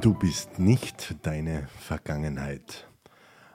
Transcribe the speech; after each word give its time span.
Du 0.00 0.12
bist 0.12 0.58
nicht 0.58 1.14
deine 1.22 1.68
Vergangenheit. 1.78 2.88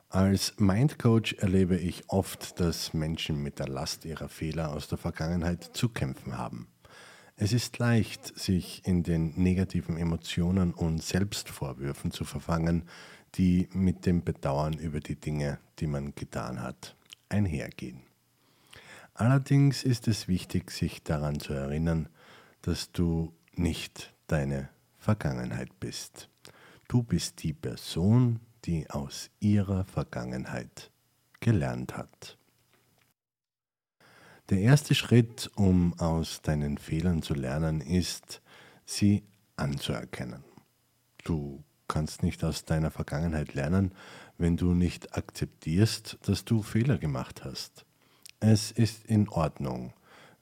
Als 0.08 0.54
Mindcoach 0.58 1.36
erlebe 1.40 1.76
ich 1.78 2.06
oft, 2.08 2.62
dass 2.62 2.94
Menschen 2.94 3.44
mit 3.44 3.60
der 3.60 3.68
Last 3.68 4.06
ihrer 4.06 4.30
Fehler 4.30 4.72
aus 4.72 4.88
der 4.88 4.98
Vergangenheit 4.98 5.70
zu 5.74 5.90
kämpfen 5.90 6.38
haben. 6.38 6.70
Es 7.36 7.52
ist 7.52 7.78
leicht, 7.78 8.40
sich 8.40 8.88
in 8.88 9.04
den 9.04 9.34
negativen 9.36 9.98
Emotionen 9.98 10.74
und 10.74 11.04
Selbstvorwürfen 11.04 12.12
zu 12.12 12.24
verfangen, 12.24 12.84
die 13.36 13.68
mit 13.74 14.06
dem 14.06 14.24
Bedauern 14.24 14.76
über 14.76 15.02
die 15.02 15.20
Dinge, 15.20 15.60
die 15.80 15.88
man 15.88 16.16
getan 16.16 16.62
hat, 16.62 16.96
einhergehen. 17.28 18.00
Allerdings 19.14 19.84
ist 19.84 20.08
es 20.08 20.30
wichtig, 20.30 20.72
sich 20.72 21.04
daran 21.04 21.42
zu 21.42 21.52
erinnern, 21.52 22.08
dass 22.62 22.94
du 22.94 23.34
nicht 23.56 24.14
deine 24.28 24.70
Vergangenheit 25.00 25.80
bist. 25.80 26.29
Du 26.90 27.04
bist 27.04 27.44
die 27.44 27.54
Person, 27.54 28.40
die 28.66 28.90
aus 28.90 29.30
ihrer 29.40 29.86
Vergangenheit 29.86 30.90
gelernt 31.40 31.96
hat. 31.96 32.40
Der 34.50 34.58
erste 34.58 34.96
Schritt, 34.96 35.52
um 35.56 35.94
aus 36.00 36.42
deinen 36.42 36.80
Fehlern 36.80 37.22
zu 37.22 37.36
lernen, 37.36 37.80
ist, 37.80 38.42
sie 38.86 39.22
anzuerkennen. 39.56 40.44
Du 41.24 41.64
kannst 41.88 42.24
nicht 42.24 42.44
aus 42.44 42.66
deiner 42.66 42.90
Vergangenheit 42.90 43.54
lernen, 43.54 43.94
wenn 44.40 44.58
du 44.58 44.74
nicht 44.74 45.16
akzeptierst, 45.16 46.18
dass 46.24 46.44
du 46.44 46.64
Fehler 46.64 46.98
gemacht 46.98 47.46
hast. 47.46 47.86
Es 48.40 48.72
ist 48.72 49.06
in 49.06 49.30
Ordnung, 49.30 49.94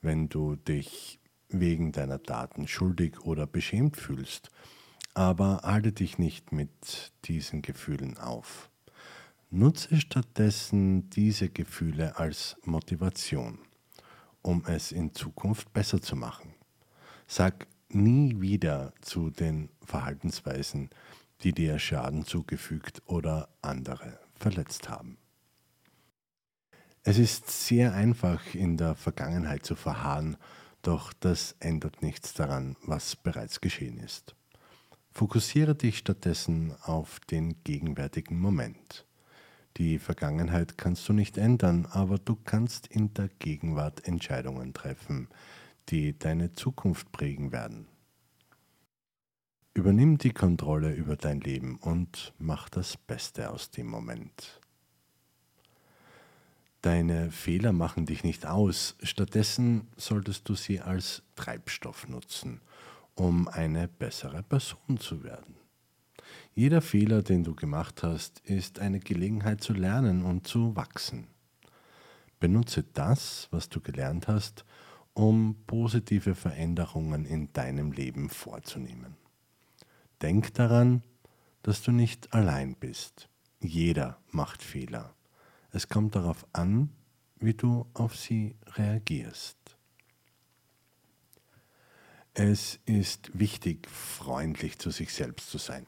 wenn 0.01 0.29
du 0.29 0.55
dich 0.55 1.19
wegen 1.49 1.91
deiner 1.91 2.19
Daten 2.19 2.69
schuldig 2.69 3.19
oder 3.19 3.45
beschämt 3.45 3.97
fühlst, 3.97 4.49
aber 5.17 5.61
halte 5.63 5.91
dich 5.91 6.19
nicht 6.19 6.51
mit 6.51 7.11
diesen 7.25 7.63
Gefühlen 7.63 8.19
auf. 8.19 8.69
Nutze 9.49 9.99
stattdessen 9.99 11.09
diese 11.09 11.49
Gefühle 11.49 12.19
als 12.19 12.55
Motivation, 12.63 13.57
um 14.43 14.63
es 14.67 14.91
in 14.91 15.15
Zukunft 15.15 15.73
besser 15.73 16.01
zu 16.01 16.15
machen. 16.15 16.53
Sag 17.25 17.65
nie 17.89 18.39
wieder 18.41 18.93
zu 19.01 19.31
den 19.31 19.69
Verhaltensweisen, 19.83 20.91
die 21.41 21.51
dir 21.51 21.79
Schaden 21.79 22.23
zugefügt 22.23 23.01
oder 23.07 23.49
andere 23.63 24.19
verletzt 24.35 24.87
haben. 24.87 25.17
Es 27.01 27.17
ist 27.17 27.49
sehr 27.49 27.93
einfach 27.93 28.53
in 28.53 28.77
der 28.77 28.93
Vergangenheit 28.93 29.65
zu 29.65 29.75
verharren 29.75 30.37
doch 30.87 31.11
das 31.11 31.55
ändert 31.59 32.01
nichts 32.01 32.33
daran, 32.33 32.77
was 32.85 33.17
bereits 33.17 33.59
geschehen 33.59 33.97
ist. 33.97 34.35
Fokussiere 35.17 35.73
dich 35.73 35.97
stattdessen 35.97 36.75
auf 36.83 37.19
den 37.21 37.63
gegenwärtigen 37.63 38.39
Moment. 38.39 39.07
Die 39.77 39.97
Vergangenheit 39.97 40.77
kannst 40.77 41.09
du 41.09 41.13
nicht 41.13 41.39
ändern, 41.39 41.87
aber 41.87 42.19
du 42.19 42.35
kannst 42.35 42.85
in 42.85 43.15
der 43.15 43.27
Gegenwart 43.39 44.07
Entscheidungen 44.07 44.75
treffen, 44.75 45.27
die 45.89 46.19
deine 46.19 46.53
Zukunft 46.53 47.11
prägen 47.11 47.51
werden. 47.51 47.87
Übernimm 49.73 50.19
die 50.19 50.33
Kontrolle 50.33 50.93
über 50.93 51.15
dein 51.15 51.41
Leben 51.41 51.77
und 51.77 52.35
mach 52.37 52.69
das 52.69 52.95
Beste 52.95 53.49
aus 53.49 53.71
dem 53.71 53.87
Moment. 53.87 54.61
Deine 56.83 57.31
Fehler 57.31 57.73
machen 57.73 58.05
dich 58.05 58.23
nicht 58.23 58.45
aus, 58.45 58.95
stattdessen 59.01 59.87
solltest 59.97 60.47
du 60.47 60.53
sie 60.53 60.79
als 60.79 61.23
Treibstoff 61.35 62.07
nutzen, 62.07 62.61
um 63.17 63.47
eine 63.47 63.87
bessere 63.87 64.43
Person 64.43 64.99
zu 64.99 65.23
werden. 65.23 65.55
Jeder 66.53 66.81
Fehler, 66.81 67.21
den 67.21 67.43
du 67.43 67.55
gemacht 67.55 68.03
hast, 68.03 68.39
ist 68.41 68.79
eine 68.79 68.99
Gelegenheit 68.99 69.61
zu 69.61 69.73
lernen 69.73 70.23
und 70.23 70.47
zu 70.47 70.75
wachsen. 70.75 71.27
Benutze 72.39 72.83
das, 72.83 73.47
was 73.51 73.69
du 73.69 73.81
gelernt 73.81 74.27
hast, 74.27 74.65
um 75.13 75.55
positive 75.65 76.35
Veränderungen 76.35 77.25
in 77.25 77.51
deinem 77.53 77.91
Leben 77.91 78.29
vorzunehmen. 78.29 79.15
Denk 80.21 80.53
daran, 80.53 81.03
dass 81.63 81.81
du 81.81 81.91
nicht 81.91 82.33
allein 82.33 82.75
bist. 82.75 83.29
Jeder 83.59 84.19
macht 84.29 84.61
Fehler. 84.61 85.15
Es 85.71 85.89
kommt 85.89 86.15
darauf 86.15 86.45
an, 86.53 86.91
wie 87.39 87.53
du 87.53 87.87
auf 87.93 88.15
sie 88.15 88.55
reagierst. 88.75 89.76
Es 92.39 92.79
ist 92.85 93.31
wichtig, 93.33 93.87
freundlich 93.89 94.77
zu 94.77 94.91
sich 94.91 95.11
selbst 95.11 95.49
zu 95.49 95.57
sein, 95.57 95.87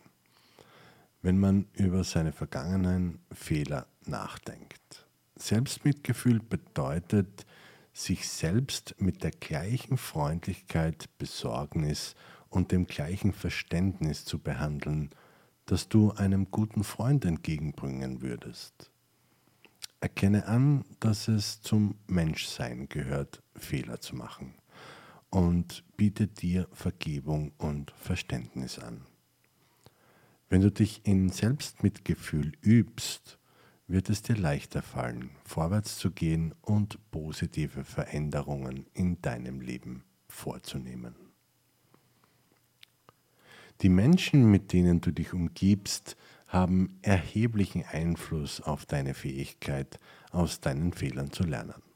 wenn 1.21 1.37
man 1.37 1.67
über 1.73 2.03
seine 2.03 2.31
vergangenen 2.31 3.19
Fehler 3.31 3.85
nachdenkt. 4.07 5.05
Selbstmitgefühl 5.35 6.39
bedeutet, 6.39 7.45
sich 7.93 8.27
selbst 8.27 8.95
mit 8.97 9.21
der 9.21 9.29
gleichen 9.29 9.99
Freundlichkeit, 9.99 11.07
Besorgnis 11.19 12.15
und 12.49 12.71
dem 12.71 12.87
gleichen 12.87 13.31
Verständnis 13.31 14.25
zu 14.25 14.39
behandeln, 14.39 15.11
das 15.67 15.87
du 15.87 16.13
einem 16.13 16.49
guten 16.49 16.83
Freund 16.83 17.25
entgegenbringen 17.25 18.23
würdest. 18.23 18.89
Erkenne 19.99 20.47
an, 20.47 20.83
dass 20.99 21.27
es 21.27 21.61
zum 21.61 21.93
Menschsein 22.07 22.89
gehört, 22.89 23.43
Fehler 23.53 24.01
zu 24.01 24.15
machen 24.15 24.58
und 25.29 25.83
biete 25.97 26.27
dir 26.27 26.67
Vergebung 26.71 27.51
und 27.57 27.91
Verständnis 27.91 28.79
an. 28.79 29.05
Wenn 30.49 30.61
du 30.61 30.71
dich 30.71 31.01
in 31.05 31.29
Selbstmitgefühl 31.29 32.53
übst, 32.61 33.37
wird 33.87 34.09
es 34.09 34.21
dir 34.21 34.35
leichter 34.35 34.81
fallen, 34.81 35.31
vorwärts 35.43 35.97
zu 35.97 36.11
gehen 36.11 36.53
und 36.61 36.99
positive 37.11 37.83
Veränderungen 37.83 38.85
in 38.93 39.21
deinem 39.21 39.61
Leben 39.61 40.03
vorzunehmen. 40.27 41.15
Die 43.81 43.89
Menschen, 43.89 44.51
mit 44.51 44.73
denen 44.73 45.01
du 45.01 45.11
dich 45.11 45.33
umgibst, 45.33 46.17
haben 46.47 46.99
erheblichen 47.01 47.85
Einfluss 47.85 48.59
auf 48.61 48.85
deine 48.85 49.13
Fähigkeit, 49.13 49.99
aus 50.31 50.59
deinen 50.59 50.93
Fehlern 50.93 51.31
zu 51.31 51.43
lernen. 51.43 51.88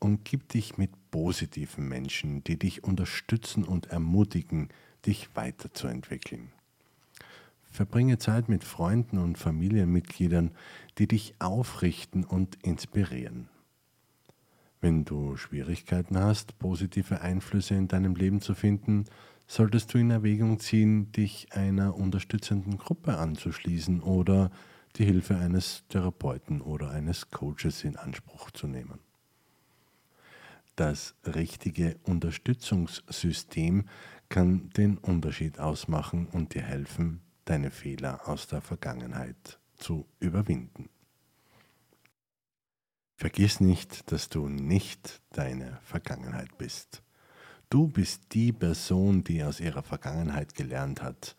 Umgib 0.00 0.48
dich 0.48 0.78
mit 0.78 0.90
positiven 1.10 1.86
Menschen, 1.86 2.42
die 2.42 2.58
dich 2.58 2.84
unterstützen 2.84 3.64
und 3.64 3.86
ermutigen, 3.86 4.70
dich 5.04 5.28
weiterzuentwickeln. 5.34 6.52
Verbringe 7.70 8.18
Zeit 8.18 8.48
mit 8.48 8.64
Freunden 8.64 9.18
und 9.18 9.36
Familienmitgliedern, 9.38 10.52
die 10.98 11.06
dich 11.06 11.34
aufrichten 11.38 12.24
und 12.24 12.56
inspirieren. 12.62 13.48
Wenn 14.80 15.04
du 15.04 15.36
Schwierigkeiten 15.36 16.18
hast, 16.18 16.58
positive 16.58 17.20
Einflüsse 17.20 17.74
in 17.74 17.86
deinem 17.86 18.14
Leben 18.14 18.40
zu 18.40 18.54
finden, 18.54 19.04
solltest 19.46 19.92
du 19.92 19.98
in 19.98 20.10
Erwägung 20.10 20.58
ziehen, 20.58 21.12
dich 21.12 21.52
einer 21.52 21.94
unterstützenden 21.94 22.78
Gruppe 22.78 23.18
anzuschließen 23.18 24.00
oder 24.00 24.50
die 24.96 25.04
Hilfe 25.04 25.36
eines 25.36 25.84
Therapeuten 25.88 26.62
oder 26.62 26.90
eines 26.90 27.30
Coaches 27.30 27.84
in 27.84 27.96
Anspruch 27.96 28.50
zu 28.50 28.66
nehmen. 28.66 28.98
Das 30.76 31.14
richtige 31.26 31.98
Unterstützungssystem 32.04 33.88
kann 34.28 34.70
den 34.70 34.96
Unterschied 34.98 35.58
ausmachen 35.58 36.26
und 36.26 36.54
dir 36.54 36.62
helfen, 36.62 37.20
deine 37.44 37.70
Fehler 37.70 38.28
aus 38.28 38.46
der 38.46 38.60
Vergangenheit 38.60 39.58
zu 39.76 40.06
überwinden. 40.20 40.88
Vergiss 43.16 43.60
nicht, 43.60 44.10
dass 44.12 44.30
du 44.30 44.48
nicht 44.48 45.20
deine 45.32 45.78
Vergangenheit 45.82 46.56
bist. 46.56 47.02
Du 47.68 47.86
bist 47.86 48.32
die 48.32 48.52
Person, 48.52 49.24
die 49.24 49.44
aus 49.44 49.60
ihrer 49.60 49.82
Vergangenheit 49.82 50.54
gelernt 50.54 51.02
hat. 51.02 51.36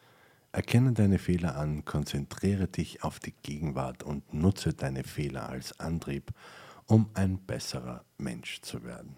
Erkenne 0.51 0.93
deine 0.93 1.17
Fehler 1.17 1.55
an, 1.55 1.83
konzentriere 1.83 2.67
dich 2.67 3.03
auf 3.03 3.19
die 3.19 3.33
Gegenwart 3.41 4.03
und 4.03 4.33
nutze 4.33 4.73
deine 4.73 5.03
Fehler 5.03 5.49
als 5.49 5.79
Antrieb, 5.79 6.31
um 6.85 7.09
ein 7.15 7.39
besserer 7.39 8.05
Mensch 8.17 8.61
zu 8.61 8.83
werden. 8.83 9.17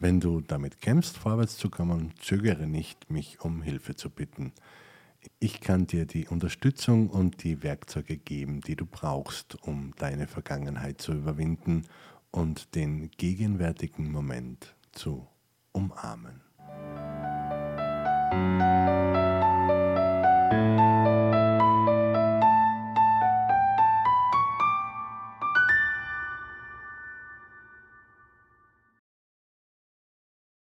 Wenn 0.00 0.20
du 0.20 0.40
damit 0.40 0.80
kämpfst, 0.80 1.16
vorwärts 1.16 1.56
zu 1.56 1.70
kommen, 1.70 2.12
zögere 2.20 2.68
nicht, 2.68 3.10
mich 3.10 3.40
um 3.40 3.62
Hilfe 3.62 3.96
zu 3.96 4.10
bitten. 4.10 4.52
Ich 5.40 5.60
kann 5.60 5.88
dir 5.88 6.06
die 6.06 6.28
Unterstützung 6.28 7.10
und 7.10 7.42
die 7.42 7.64
Werkzeuge 7.64 8.16
geben, 8.16 8.60
die 8.60 8.76
du 8.76 8.86
brauchst, 8.86 9.60
um 9.62 9.92
deine 9.98 10.28
Vergangenheit 10.28 11.00
zu 11.00 11.12
überwinden 11.12 11.86
und 12.30 12.76
den 12.76 13.10
gegenwärtigen 13.10 14.12
Moment 14.12 14.76
zu 14.92 15.26
umarmen. 15.72 16.42